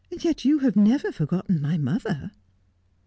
[0.17, 2.31] Yet you have never forgotten my mother.'